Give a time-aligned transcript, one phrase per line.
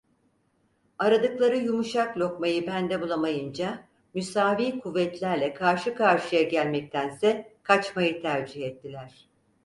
[0.99, 9.27] Aradıkları yumuşak lokmayı bende bulamayınca müsavi kuvvetlerle karşı karşıya gelmektense kaçmayı tercih ettiler.